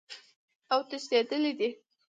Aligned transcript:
اوتښتیدلی 0.73 1.51
دي 1.59 1.69